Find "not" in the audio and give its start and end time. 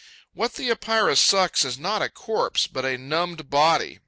1.77-2.01